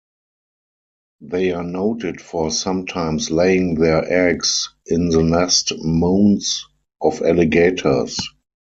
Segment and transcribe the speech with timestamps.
[1.21, 6.65] They are noted for sometimes laying their eggs in the nest mounds
[6.99, 8.17] of alligators.